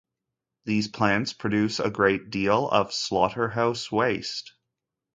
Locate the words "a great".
1.79-2.31